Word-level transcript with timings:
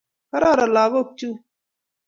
Kororon 0.29 0.71
lagok 0.75 1.09
chun. 1.17 1.33